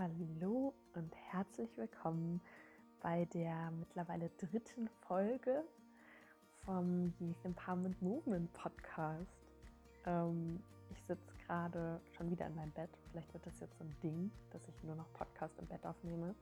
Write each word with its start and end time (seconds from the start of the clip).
Hallo 0.00 0.72
und 0.94 1.14
herzlich 1.14 1.76
willkommen 1.76 2.40
bei 3.02 3.26
der 3.34 3.70
mittlerweile 3.72 4.30
dritten 4.30 4.88
Folge 5.06 5.62
vom 6.64 7.12
Youth 7.18 7.44
Empowerment 7.44 8.00
Movement 8.00 8.50
Podcast. 8.54 9.30
Ähm, 10.06 10.62
ich 10.90 11.02
sitze 11.02 11.34
gerade 11.44 12.00
schon 12.16 12.30
wieder 12.30 12.46
in 12.46 12.54
meinem 12.54 12.70
Bett. 12.70 12.88
Vielleicht 13.10 13.30
wird 13.34 13.44
das 13.44 13.60
jetzt 13.60 13.76
so 13.76 13.84
ein 13.84 13.94
Ding, 14.02 14.30
dass 14.52 14.66
ich 14.68 14.82
nur 14.84 14.96
noch 14.96 15.12
Podcast 15.12 15.58
im 15.58 15.66
Bett 15.66 15.84
aufnehme. 15.84 16.34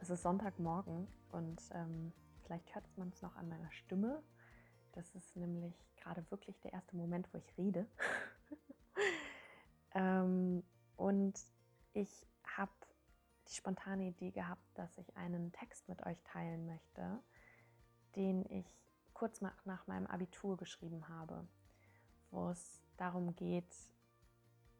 Es 0.00 0.08
ist 0.08 0.22
Sonntagmorgen 0.22 1.06
und 1.32 1.60
ähm, 1.74 2.10
vielleicht 2.44 2.74
hört 2.74 2.86
man 2.96 3.10
es 3.10 3.20
noch 3.20 3.36
an 3.36 3.50
meiner 3.50 3.70
Stimme. 3.70 4.22
Das 4.92 5.14
ist 5.14 5.36
nämlich 5.36 5.74
gerade 5.98 6.24
wirklich 6.30 6.58
der 6.60 6.72
erste 6.72 6.96
Moment, 6.96 7.28
wo 7.34 7.36
ich 7.36 7.58
rede. 7.58 7.86
ähm, 9.94 10.62
und 10.96 11.38
ich 11.92 12.26
die 13.48 13.54
spontane 13.54 14.04
Idee 14.04 14.30
gehabt, 14.30 14.66
dass 14.74 14.96
ich 14.98 15.16
einen 15.16 15.52
Text 15.52 15.88
mit 15.88 16.04
euch 16.06 16.22
teilen 16.24 16.66
möchte, 16.66 17.20
den 18.16 18.44
ich 18.50 18.66
kurz 19.14 19.40
nach 19.40 19.86
meinem 19.86 20.06
Abitur 20.06 20.56
geschrieben 20.56 21.08
habe, 21.08 21.46
wo 22.30 22.50
es 22.50 22.82
darum 22.96 23.34
geht, 23.34 23.74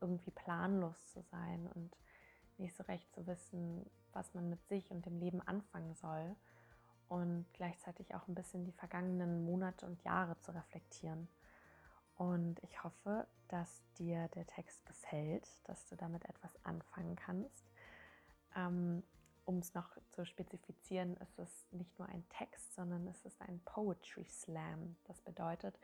irgendwie 0.00 0.30
planlos 0.30 1.06
zu 1.06 1.22
sein 1.22 1.66
und 1.74 1.96
nicht 2.58 2.76
so 2.76 2.82
recht 2.84 3.12
zu 3.12 3.26
wissen, 3.26 3.88
was 4.12 4.34
man 4.34 4.48
mit 4.48 4.64
sich 4.68 4.90
und 4.90 5.06
dem 5.06 5.18
Leben 5.18 5.40
anfangen 5.40 5.94
soll 5.94 6.36
und 7.08 7.46
gleichzeitig 7.52 8.14
auch 8.14 8.26
ein 8.28 8.34
bisschen 8.34 8.64
die 8.64 8.72
vergangenen 8.72 9.44
Monate 9.44 9.86
und 9.86 10.02
Jahre 10.04 10.38
zu 10.40 10.54
reflektieren. 10.54 11.28
Und 12.16 12.62
ich 12.62 12.82
hoffe, 12.82 13.26
dass 13.48 13.82
dir 13.98 14.28
der 14.28 14.46
Text 14.46 14.84
gefällt, 14.86 15.48
dass 15.64 15.86
du 15.86 15.96
damit 15.96 16.24
etwas 16.24 16.52
anfangen 16.64 17.16
kannst. 17.16 17.64
Ähm, 18.56 19.02
um 19.44 19.58
es 19.58 19.72
noch 19.72 19.96
zu 20.12 20.26
spezifizieren, 20.26 21.16
ist 21.16 21.38
es 21.38 21.66
nicht 21.72 21.98
nur 21.98 22.08
ein 22.08 22.28
Text, 22.28 22.74
sondern 22.74 23.06
es 23.06 23.24
ist 23.24 23.40
ein 23.40 23.60
Poetry 23.64 24.24
Slam. 24.24 24.96
Das 25.04 25.22
bedeutet, 25.22 25.78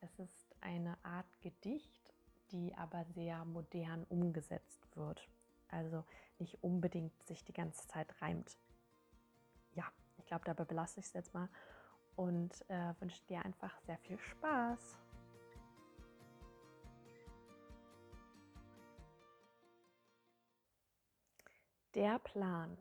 es 0.00 0.18
ist 0.20 0.54
eine 0.60 0.96
Art 1.02 1.26
Gedicht, 1.40 2.14
die 2.52 2.74
aber 2.76 3.04
sehr 3.14 3.44
modern 3.44 4.04
umgesetzt 4.04 4.86
wird. 4.94 5.28
Also 5.68 6.04
nicht 6.38 6.62
unbedingt 6.62 7.22
sich 7.24 7.44
die 7.44 7.52
ganze 7.52 7.86
Zeit 7.88 8.22
reimt. 8.22 8.56
Ja, 9.74 9.84
ich 10.16 10.26
glaube, 10.26 10.44
dabei 10.44 10.64
belasse 10.64 11.00
ich 11.00 11.06
es 11.06 11.12
jetzt 11.12 11.34
mal 11.34 11.48
und 12.16 12.64
äh, 12.70 12.94
wünsche 13.00 13.22
dir 13.28 13.44
einfach 13.44 13.78
sehr 13.80 13.98
viel 13.98 14.18
Spaß. 14.18 14.98
Der 21.98 22.20
Plan. 22.20 22.78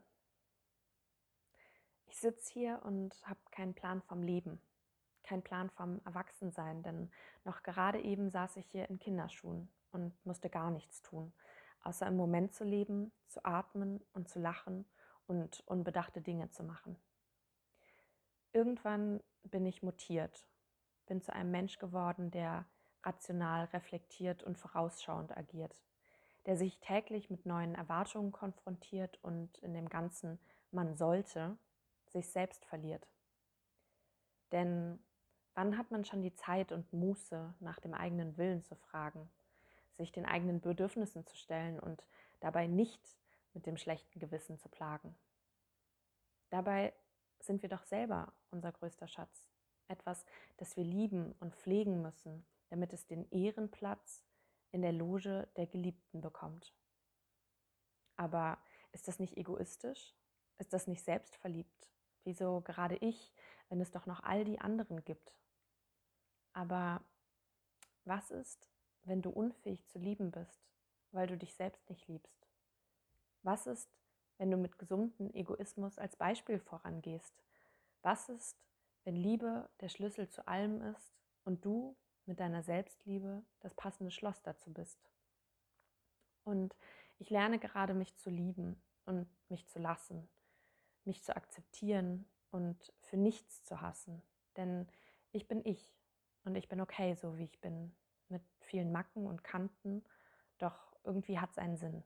Ich 2.05 2.19
sitze 2.19 2.53
hier 2.53 2.81
und 2.83 3.15
habe 3.27 3.39
keinen 3.49 3.73
Plan 3.73 4.03
vom 4.03 4.21
Leben, 4.21 4.61
keinen 5.23 5.41
Plan 5.41 5.71
vom 5.71 5.99
Erwachsensein, 6.05 6.83
denn 6.83 7.09
noch 7.43 7.63
gerade 7.63 7.99
eben 7.99 8.29
saß 8.29 8.57
ich 8.57 8.67
hier 8.67 8.87
in 8.91 8.99
Kinderschuhen 8.99 9.71
und 9.91 10.13
musste 10.23 10.51
gar 10.51 10.69
nichts 10.69 11.01
tun, 11.01 11.33
außer 11.81 12.05
im 12.05 12.15
Moment 12.15 12.53
zu 12.53 12.63
leben, 12.63 13.11
zu 13.25 13.43
atmen 13.43 14.05
und 14.13 14.29
zu 14.29 14.37
lachen 14.37 14.85
und 15.25 15.63
unbedachte 15.65 16.21
Dinge 16.21 16.51
zu 16.51 16.63
machen. 16.63 16.95
Irgendwann 18.51 19.23
bin 19.41 19.65
ich 19.65 19.81
mutiert, 19.81 20.47
bin 21.07 21.23
zu 21.23 21.33
einem 21.33 21.49
Mensch 21.49 21.79
geworden, 21.79 22.29
der 22.29 22.67
rational, 23.01 23.65
reflektiert 23.73 24.43
und 24.43 24.59
vorausschauend 24.59 25.35
agiert 25.35 25.75
der 26.47 26.57
sich 26.57 26.79
täglich 26.79 27.29
mit 27.29 27.45
neuen 27.45 27.75
Erwartungen 27.75 28.31
konfrontiert 28.31 29.19
und 29.21 29.57
in 29.59 29.73
dem 29.73 29.89
ganzen 29.89 30.39
man 30.71 30.95
sollte 30.95 31.57
sich 32.07 32.29
selbst 32.29 32.65
verliert. 32.65 33.05
Denn 34.53 34.97
wann 35.55 35.77
hat 35.77 35.91
man 35.91 36.05
schon 36.05 36.21
die 36.21 36.33
Zeit 36.33 36.71
und 36.71 36.91
Muße, 36.93 37.53
nach 37.59 37.79
dem 37.79 37.93
eigenen 37.93 38.37
Willen 38.37 38.63
zu 38.63 38.75
fragen, 38.75 39.29
sich 39.97 40.13
den 40.13 40.25
eigenen 40.25 40.61
Bedürfnissen 40.61 41.25
zu 41.25 41.35
stellen 41.35 41.79
und 41.79 42.05
dabei 42.39 42.65
nicht 42.67 43.01
mit 43.53 43.65
dem 43.65 43.75
schlechten 43.75 44.19
Gewissen 44.19 44.57
zu 44.57 44.69
plagen? 44.69 45.15
Dabei 46.49 46.93
sind 47.39 47.61
wir 47.61 47.69
doch 47.69 47.83
selber 47.83 48.31
unser 48.51 48.71
größter 48.71 49.09
Schatz, 49.09 49.43
etwas, 49.89 50.25
das 50.55 50.77
wir 50.77 50.85
lieben 50.85 51.35
und 51.41 51.55
pflegen 51.55 52.01
müssen, 52.01 52.45
damit 52.69 52.93
es 52.93 53.05
den 53.05 53.29
Ehrenplatz 53.31 54.23
in 54.71 54.81
der 54.81 54.91
Loge 54.91 55.47
der 55.55 55.67
Geliebten 55.67 56.21
bekommt. 56.21 56.73
Aber 58.15 58.57
ist 58.91 59.07
das 59.07 59.19
nicht 59.19 59.37
egoistisch? 59.37 60.15
Ist 60.57 60.73
das 60.73 60.87
nicht 60.87 61.03
selbstverliebt? 61.03 61.89
Wieso 62.23 62.61
gerade 62.61 62.95
ich, 62.97 63.33
wenn 63.69 63.79
es 63.79 63.91
doch 63.91 64.05
noch 64.05 64.23
all 64.23 64.43
die 64.43 64.59
anderen 64.59 65.03
gibt? 65.05 65.33
Aber 66.53 67.03
was 68.05 68.31
ist, 68.31 68.69
wenn 69.03 69.21
du 69.21 69.29
unfähig 69.29 69.85
zu 69.87 69.99
lieben 69.99 70.31
bist, 70.31 70.67
weil 71.11 71.27
du 71.27 71.37
dich 71.37 71.53
selbst 71.53 71.89
nicht 71.89 72.07
liebst? 72.07 72.47
Was 73.43 73.67
ist, 73.67 73.89
wenn 74.37 74.51
du 74.51 74.57
mit 74.57 74.77
gesundem 74.77 75.33
Egoismus 75.33 75.97
als 75.97 76.15
Beispiel 76.15 76.59
vorangehst? 76.59 77.43
Was 78.01 78.29
ist, 78.29 78.57
wenn 79.03 79.15
Liebe 79.15 79.69
der 79.79 79.89
Schlüssel 79.89 80.29
zu 80.29 80.47
allem 80.47 80.81
ist 80.81 81.15
und 81.43 81.63
du 81.63 81.95
mit 82.27 82.39
deiner 82.39 82.63
Selbstliebe 82.63 83.43
das 83.59 83.73
passende 83.73 84.11
Schloss 84.11 84.41
dazu 84.43 84.71
bist. 84.71 84.99
Und 86.43 86.75
ich 87.17 87.29
lerne 87.29 87.59
gerade 87.59 87.93
mich 87.93 88.15
zu 88.17 88.29
lieben 88.29 88.81
und 89.05 89.27
mich 89.49 89.67
zu 89.67 89.79
lassen, 89.79 90.29
mich 91.05 91.23
zu 91.23 91.35
akzeptieren 91.35 92.25
und 92.51 92.93
für 93.01 93.17
nichts 93.17 93.63
zu 93.63 93.81
hassen. 93.81 94.21
Denn 94.55 94.87
ich 95.31 95.47
bin 95.47 95.61
ich 95.65 95.97
und 96.43 96.55
ich 96.55 96.67
bin 96.67 96.81
okay, 96.81 97.15
so 97.15 97.37
wie 97.37 97.45
ich 97.45 97.59
bin, 97.59 97.95
mit 98.29 98.43
vielen 98.59 98.91
Macken 98.91 99.25
und 99.25 99.43
Kanten, 99.43 100.03
doch 100.57 100.95
irgendwie 101.03 101.39
hat 101.39 101.51
es 101.51 101.57
einen 101.57 101.77
Sinn. 101.77 102.03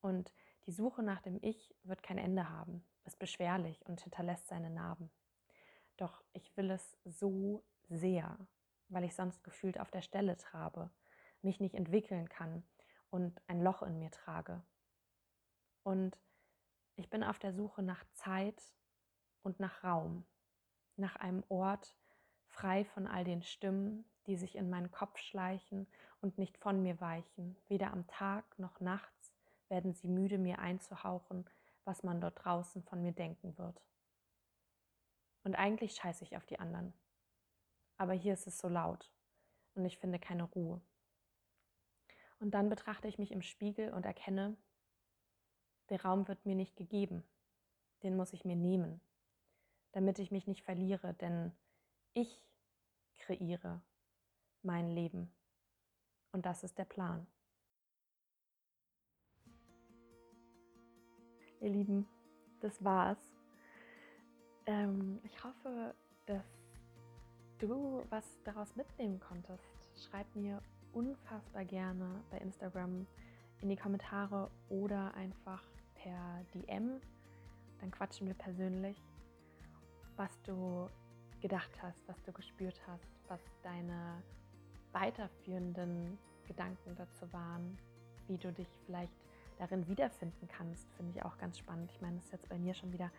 Und 0.00 0.32
die 0.66 0.72
Suche 0.72 1.02
nach 1.02 1.20
dem 1.20 1.38
Ich 1.42 1.74
wird 1.82 2.02
kein 2.02 2.18
Ende 2.18 2.48
haben, 2.48 2.84
ist 3.04 3.18
beschwerlich 3.18 3.84
und 3.86 4.00
hinterlässt 4.00 4.46
seine 4.46 4.70
Narben. 4.70 5.10
Doch 5.96 6.22
ich 6.32 6.56
will 6.56 6.70
es 6.70 6.96
so 7.04 7.64
sehr 7.88 8.38
weil 8.88 9.04
ich 9.04 9.14
sonst 9.14 9.42
gefühlt 9.44 9.80
auf 9.80 9.90
der 9.90 10.02
Stelle 10.02 10.36
trabe, 10.36 10.90
mich 11.42 11.60
nicht 11.60 11.74
entwickeln 11.74 12.28
kann 12.28 12.62
und 13.10 13.40
ein 13.46 13.62
Loch 13.62 13.82
in 13.82 13.98
mir 13.98 14.10
trage. 14.10 14.62
Und 15.82 16.18
ich 16.96 17.08
bin 17.10 17.22
auf 17.22 17.38
der 17.38 17.52
Suche 17.52 17.82
nach 17.82 18.04
Zeit 18.14 18.62
und 19.42 19.60
nach 19.60 19.84
Raum, 19.84 20.24
nach 20.96 21.16
einem 21.16 21.44
Ort 21.48 21.96
frei 22.46 22.84
von 22.84 23.06
all 23.06 23.24
den 23.24 23.42
Stimmen, 23.42 24.04
die 24.26 24.36
sich 24.36 24.56
in 24.56 24.68
meinen 24.68 24.90
Kopf 24.90 25.18
schleichen 25.18 25.86
und 26.20 26.38
nicht 26.38 26.58
von 26.58 26.82
mir 26.82 27.00
weichen. 27.00 27.56
Weder 27.68 27.92
am 27.92 28.06
Tag 28.06 28.58
noch 28.58 28.80
nachts 28.80 29.32
werden 29.68 29.94
sie 29.94 30.08
müde, 30.08 30.38
mir 30.38 30.58
einzuhauchen, 30.58 31.48
was 31.84 32.02
man 32.02 32.20
dort 32.20 32.44
draußen 32.44 32.82
von 32.82 33.00
mir 33.00 33.12
denken 33.12 33.56
wird. 33.56 33.80
Und 35.44 35.54
eigentlich 35.54 35.94
scheiße 35.94 36.24
ich 36.24 36.36
auf 36.36 36.46
die 36.46 36.58
anderen 36.58 36.92
aber 37.98 38.14
hier 38.14 38.32
ist 38.32 38.46
es 38.46 38.58
so 38.58 38.68
laut 38.68 39.12
und 39.74 39.84
ich 39.84 39.98
finde 39.98 40.18
keine 40.18 40.44
Ruhe. 40.44 40.80
Und 42.40 42.52
dann 42.52 42.68
betrachte 42.68 43.08
ich 43.08 43.18
mich 43.18 43.32
im 43.32 43.42
Spiegel 43.42 43.92
und 43.92 44.06
erkenne, 44.06 44.56
der 45.90 46.02
Raum 46.02 46.28
wird 46.28 46.46
mir 46.46 46.54
nicht 46.54 46.76
gegeben, 46.76 47.24
den 48.02 48.16
muss 48.16 48.32
ich 48.32 48.44
mir 48.44 48.56
nehmen, 48.56 49.00
damit 49.92 50.18
ich 50.18 50.30
mich 50.30 50.46
nicht 50.46 50.62
verliere, 50.62 51.14
denn 51.14 51.52
ich 52.14 52.42
kreiere 53.18 53.82
mein 54.62 54.90
Leben 54.90 55.32
und 56.32 56.46
das 56.46 56.62
ist 56.62 56.78
der 56.78 56.84
Plan. 56.84 57.26
Ihr 61.60 61.70
Lieben, 61.70 62.06
das 62.60 62.84
war's. 62.84 63.18
Ähm, 64.66 65.18
ich 65.24 65.42
hoffe, 65.42 65.94
dass 66.26 66.57
du 67.58 68.04
was 68.10 68.24
daraus 68.44 68.74
mitnehmen 68.76 69.20
konntest, 69.20 69.64
schreib 69.96 70.26
mir 70.34 70.62
unfassbar 70.92 71.64
gerne 71.64 72.22
bei 72.30 72.38
Instagram 72.38 73.06
in 73.60 73.68
die 73.68 73.76
Kommentare 73.76 74.50
oder 74.68 75.14
einfach 75.14 75.62
per 75.94 76.44
DM. 76.54 77.00
Dann 77.80 77.90
quatschen 77.90 78.26
wir 78.26 78.34
persönlich, 78.34 78.96
was 80.16 80.30
du 80.42 80.88
gedacht 81.40 81.70
hast, 81.82 82.06
was 82.08 82.20
du 82.22 82.32
gespürt 82.32 82.80
hast, 82.86 83.08
was 83.28 83.40
deine 83.62 84.22
weiterführenden 84.92 86.18
Gedanken 86.46 86.96
dazu 86.96 87.32
waren, 87.32 87.78
wie 88.26 88.38
du 88.38 88.52
dich 88.52 88.68
vielleicht 88.86 89.12
darin 89.58 89.86
wiederfinden 89.88 90.48
kannst, 90.48 90.90
finde 90.94 91.16
ich 91.16 91.24
auch 91.24 91.36
ganz 91.38 91.58
spannend. 91.58 91.90
Ich 91.92 92.00
meine, 92.00 92.16
das 92.16 92.26
ist 92.26 92.32
jetzt 92.32 92.48
bei 92.48 92.58
mir 92.58 92.74
schon 92.74 92.92
wieder 92.92 93.10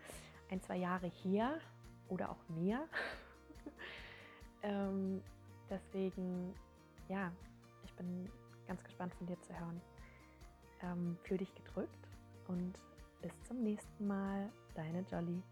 ein, 0.50 0.62
zwei 0.62 0.78
Jahre 0.78 1.08
her 1.08 1.60
oder 2.08 2.30
auch 2.30 2.50
mehr. 2.50 2.88
Ähm, 4.64 5.22
deswegen, 5.70 6.54
ja, 7.08 7.32
ich 7.84 7.94
bin 7.96 8.30
ganz 8.68 8.84
gespannt 8.84 9.14
von 9.16 9.28
dir 9.28 9.40
zu 9.42 9.58
hören. 9.60 9.82
Ähm, 10.82 11.18
fühl 11.24 11.38
dich 11.38 11.54
gedrückt 11.56 12.08
und 12.48 12.74
bis 13.22 13.32
zum 13.48 13.64
nächsten 13.64 14.08
Mal, 14.08 14.50
deine 14.76 15.02
Jolly. 15.02 15.44